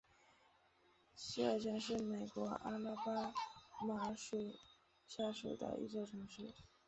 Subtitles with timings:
[1.13, 3.31] 西尔泉是美国阿拉巴
[3.87, 4.51] 马州
[5.05, 6.55] 下属的一座城市。